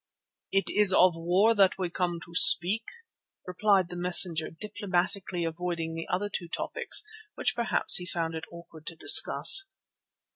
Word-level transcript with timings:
"It 0.51 0.67
is 0.71 0.93
of 0.93 1.15
war 1.15 1.53
that 1.53 1.77
we 1.77 1.91
come 1.91 2.19
to 2.25 2.33
speak," 2.33 2.85
replied 3.45 3.89
the 3.89 3.95
messenger, 3.95 4.49
diplomatically 4.49 5.43
avoiding 5.45 5.93
the 5.93 6.07
other 6.07 6.27
two 6.27 6.47
topics 6.47 7.03
which 7.35 7.55
perhaps 7.55 7.97
he 7.97 8.07
found 8.07 8.33
it 8.33 8.45
awkward 8.51 8.87
to 8.87 8.95
discuss. 8.95 9.69